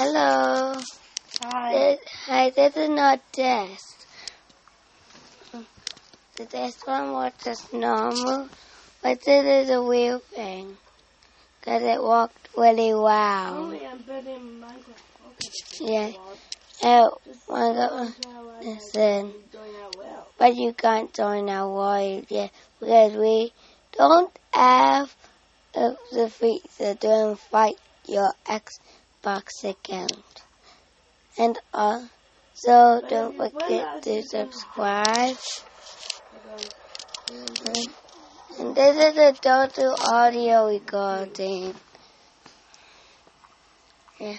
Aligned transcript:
Hello. 0.00 0.74
Hi. 1.42 1.72
This, 1.72 1.98
hi, 2.24 2.50
this 2.50 2.76
is 2.76 2.88
not 2.88 3.20
test. 3.32 4.06
The 6.36 6.44
test 6.46 6.86
one 6.86 7.10
was 7.10 7.32
just 7.42 7.72
normal, 7.72 8.48
but 9.02 9.20
this 9.22 9.44
is 9.44 9.70
a 9.70 9.80
real 9.80 10.20
thing. 10.20 10.76
Because 11.58 11.82
it 11.82 12.00
worked 12.00 12.48
really 12.56 12.94
well. 12.94 13.56
Only 13.56 13.84
I'm 13.84 13.98
building 13.98 14.62
Minecraft. 14.62 15.80
Okay. 15.80 16.12
Yeah. 16.12 16.12
Oh, 16.84 17.18
just 17.26 17.48
one 17.48 17.74
go, 17.74 17.82
I 17.82 18.64
listen. 18.64 19.32
that. 19.52 20.26
But 20.38 20.54
you 20.54 20.74
can't 20.74 21.12
join 21.12 21.48
our 21.48 21.68
world 21.68 22.26
yet 22.28 22.52
because 22.78 23.16
we 23.16 23.52
don't 23.96 24.30
have 24.52 25.12
uh, 25.74 25.94
the 26.12 26.30
feature 26.30 26.94
to 26.94 27.30
invite 27.30 27.80
your 28.06 28.32
Xbox 29.28 29.64
account. 29.64 30.42
And 31.38 31.58
also, 31.72 33.00
don't 33.08 33.36
forget 33.36 34.02
to 34.02 34.22
subscribe. 34.22 35.36
And 38.58 38.74
this 38.74 38.96
is 38.96 39.18
a 39.18 39.32
total 39.32 39.94
audio 40.10 40.68
recording. 40.68 41.74
Yeah. 44.18 44.38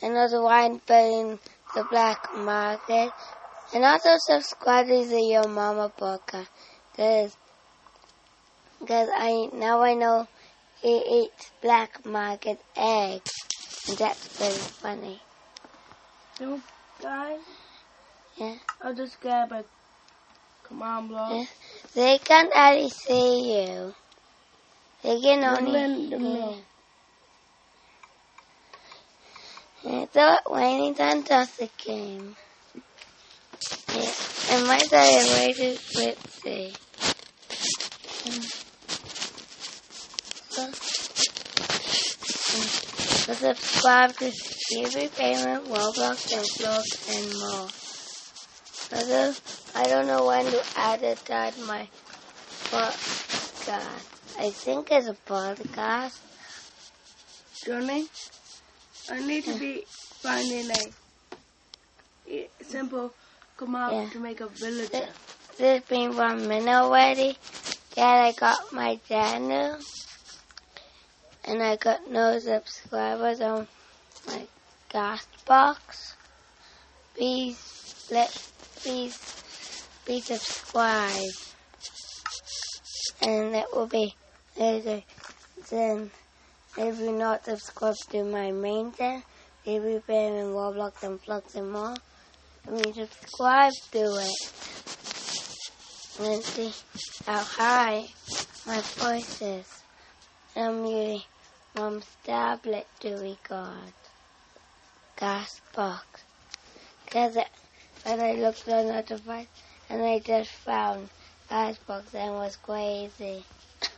Another 0.00 0.42
one 0.42 0.78
putting 0.78 1.38
the 1.74 1.84
black 1.90 2.28
market. 2.36 3.12
And 3.74 3.84
also 3.84 4.10
subscribe 4.18 4.86
to 4.86 5.06
the 5.06 5.22
Your 5.22 5.48
Mama 5.48 5.92
podcast. 5.98 6.48
Cause, 6.96 7.36
cause 8.86 9.08
I, 9.14 9.48
now 9.52 9.82
I 9.82 9.94
know 9.94 10.26
he 10.82 11.24
eats 11.24 11.50
black 11.60 12.04
market 12.06 12.58
eggs. 12.76 13.30
And 13.88 13.98
that's 13.98 14.26
very 14.38 14.52
funny. 14.52 15.20
So, 16.38 16.60
guys, 17.02 17.40
Yeah. 18.36 18.54
I'll 18.82 18.94
just 18.94 19.20
grab 19.20 19.52
a 19.52 19.64
command 20.62 21.08
block. 21.08 21.32
Yeah. 21.32 21.44
They 21.94 22.18
can't 22.18 22.52
really 22.54 22.88
see 22.88 23.64
you. 23.64 23.94
They 25.02 25.20
can 25.20 25.44
only 25.44 25.72
let 25.72 26.10
them 26.10 26.22
know. 26.22 26.52
hear. 29.82 29.92
Yeah, 29.92 30.06
so 30.12 30.36
waiting 30.52 31.00
on 31.00 31.24
just 31.24 31.58
the 31.58 31.70
game. 31.78 32.36
Yeah, 33.94 34.12
and 34.50 34.66
my 34.66 34.76
is 34.76 34.92
way 34.92 35.52
too 35.52 35.76
glitzy. 35.94 36.76
So, 40.50 40.89
so 43.30 43.54
subscribe 43.54 44.12
to 44.16 44.24
TV 44.26 45.08
Payment, 45.16 45.64
Roblox, 45.66 46.32
and 46.34 46.46
vlogs, 46.58 46.94
and 47.14 47.26
more. 47.38 47.68
Although 48.98 49.34
I 49.76 49.88
don't 49.88 50.06
know 50.08 50.26
when 50.26 50.46
to 50.46 50.62
advertise 50.76 51.56
my 51.64 51.86
podcast. 52.70 54.06
I 54.38 54.50
think 54.50 54.90
it's 54.90 55.06
a 55.06 55.14
podcast. 55.14 56.18
Johnny, 57.64 58.08
I 59.10 59.20
need 59.24 59.44
to 59.44 59.54
be 59.58 59.84
finding 60.22 60.68
a, 62.26 62.48
simple 62.62 63.14
command 63.56 63.92
Yeah. 63.92 64.08
to 64.10 64.18
make 64.18 64.40
a 64.40 64.48
villager. 64.48 65.06
This 65.56 65.84
been 65.84 66.16
one 66.16 66.48
minute 66.48 66.68
already. 66.68 67.36
Yeah, 67.96 68.26
I 68.26 68.32
got 68.32 68.72
my 68.72 68.96
channel. 69.06 69.78
And 71.44 71.62
I 71.62 71.76
got 71.76 72.10
no 72.10 72.38
subscribers 72.38 73.40
on 73.40 73.66
my 74.26 74.46
Castbox. 74.90 76.14
Please 77.14 78.06
let 78.10 78.30
please 78.76 79.16
please 80.04 80.26
subscribe. 80.26 81.30
And 83.22 83.54
that 83.54 83.66
will 83.72 83.86
be 83.86 84.14
later 84.58 85.02
then 85.70 86.10
if 86.76 86.98
you're 86.98 87.18
not 87.18 87.44
subscribed 87.44 88.10
to 88.10 88.24
my 88.24 88.50
main 88.50 88.92
channel, 88.92 89.22
if 89.64 89.82
you're 89.82 90.00
playing 90.00 90.34
Roblox 90.52 91.02
and 91.02 91.20
Flux 91.20 91.54
and 91.54 91.70
more, 91.72 91.94
I 92.66 92.70
mean 92.70 92.92
subscribe 92.92 93.72
to 93.92 93.98
it 93.98 94.52
and 96.20 96.42
see 96.42 96.72
how 97.26 97.38
high 97.38 98.06
my 98.66 98.80
voice 98.80 99.42
is. 99.42 99.82
I'm 100.56 100.84
mom's 101.74 102.06
tablet 102.24 102.86
to 103.00 103.16
record 103.16 103.92
gas 105.16 105.60
box. 105.74 106.24
Because 107.04 107.36
when 108.04 108.20
I 108.20 108.32
looked 108.32 108.68
on 108.68 108.86
the 108.86 109.02
device 109.02 109.46
and 109.88 110.02
I 110.02 110.18
just 110.18 110.50
found 110.50 111.08
Castbox 111.50 112.14
and 112.14 112.34
was 112.34 112.56
crazy. 112.56 113.44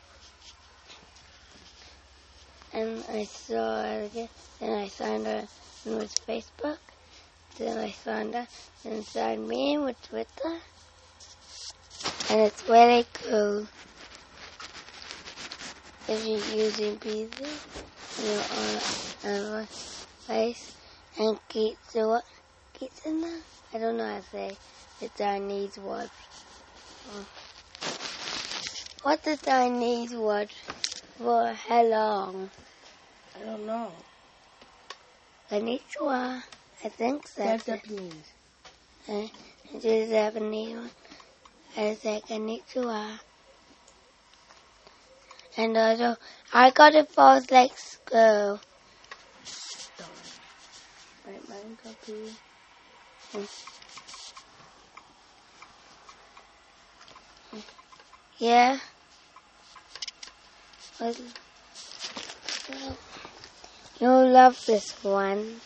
and 2.73 3.05
I 3.11 3.25
saw 3.25 3.83
it 3.83 4.07
again. 4.07 4.29
Then 4.59 4.79
I 4.79 4.89
signed 4.89 5.27
her 5.27 5.47
in 5.87 5.97
with 5.97 6.27
Facebook. 6.27 6.79
Then 7.59 7.79
I 7.79 7.91
signed 7.91 8.35
her 8.35 8.49
and 8.85 9.05
signed 9.05 9.47
me 9.47 9.79
with 9.79 10.01
Twitter 10.09 10.61
and 12.33 12.41
it's 12.41 12.67
really 12.67 13.05
cool 13.13 13.67
if 16.09 16.25
you're 16.27 16.65
using 16.65 16.97
PC 16.97 17.73
you 18.19 18.41
are 19.41 19.67
face 20.27 20.77
and 21.19 21.39
the 21.49 22.09
what 22.09 22.25
keeps 22.75 23.07
in 23.07 23.21
there. 23.21 23.41
I 23.75 23.79
don't 23.79 23.97
know 23.97 24.07
how 24.07 24.19
to 24.19 24.23
say 24.23 24.57
the 25.01 25.09
Chinese 25.17 25.79
word. 25.79 26.11
Oh. 27.11 27.27
What's 29.03 29.25
the 29.25 29.37
Chinese 29.37 30.15
word 30.15 30.51
for 31.19 31.53
how 31.53 31.85
long? 31.85 32.51
I 33.35 33.45
don't 33.45 33.67
know. 33.67 33.93
Konnichiwa. 35.51 36.43
I 36.85 36.89
think 36.89 37.23
That's 37.35 37.65
that's. 37.65 37.67
Japanese. 37.67 38.33
Uh, 39.09 39.27
Japanese. 39.81 40.91
I 41.77 41.95
say 41.95 42.23
konnichiwa. 42.29 43.19
And 45.57 45.77
uh, 45.77 45.81
also, 45.81 46.17
I 46.53 46.71
got 46.71 46.95
it 46.95 47.11
for 47.11 47.41
like 47.51 47.73
uh, 48.15 48.57
school. 49.45 50.07
Right, 51.27 51.43
copy. 51.83 52.33
Yeah. 58.39 58.79
You'll 64.01 64.31
love 64.31 64.59
this 64.67 64.91
one. 65.05 65.61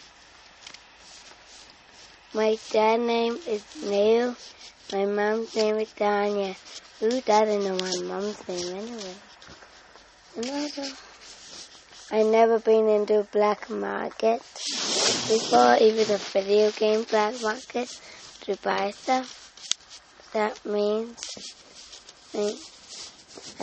My 2.34 2.56
dad 2.70 3.00
name 3.00 3.38
is 3.46 3.64
Neil. 3.82 4.36
My 4.92 5.06
mom's 5.06 5.54
name 5.56 5.76
is 5.76 5.92
Tanya. 5.92 6.54
Who 7.00 7.20
doesn't 7.22 7.64
know 7.64 7.76
my 7.76 7.92
mom's 8.04 8.46
name 8.48 8.76
anyway? 8.76 9.14
I 10.38 12.22
never 12.22 12.58
been 12.58 12.90
into 12.90 13.26
black 13.32 13.70
market 13.70 14.42
before, 14.42 15.78
even 15.80 16.14
a 16.14 16.18
video 16.18 16.70
game 16.72 17.04
black 17.04 17.40
market 17.40 17.88
to 18.42 18.56
buy 18.56 18.90
stuff. 18.90 19.32
That 20.34 20.62
means 20.66 21.16
I, 22.34 22.54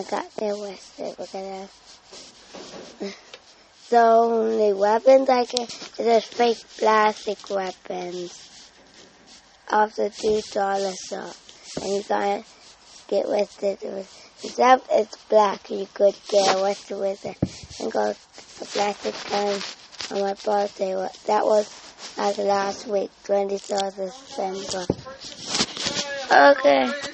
got 0.10 0.26
arrested 0.42 1.16
because 1.16 1.70
of 3.02 3.90
the 3.92 3.98
only 4.00 4.74
weapons 4.74 5.30
I 5.30 5.46
get 5.46 6.00
is 6.00 6.24
fake 6.26 6.66
plastic 6.80 7.52
weapons 7.52 8.50
off 9.70 9.96
the 9.96 10.10
two 10.10 10.42
dollar 10.52 10.94
shop. 11.08 11.36
And 11.80 11.94
you 11.94 12.04
can't 12.04 12.46
get 13.08 13.28
arrested 13.28 13.78
with 13.84 14.23
except 14.44 14.88
it's 14.92 15.18
black, 15.30 15.70
you 15.70 15.88
could 15.94 16.16
get 16.28 16.56
arrested 16.56 16.98
with 16.98 17.26
it. 17.26 17.38
And 17.80 17.92
got 17.92 18.18
a 18.62 18.66
plastic 18.66 19.16
gun 19.30 19.62
on 20.12 20.18
oh, 20.18 20.22
my 20.22 20.34
birthday. 20.44 20.94
That 21.28 21.46
was 21.46 21.68
like 22.18 22.38
last 22.38 22.88
week, 22.88 23.10
23rd 23.26 23.88
of 23.88 23.96
December. 23.96 24.86
Okay. 26.32 26.94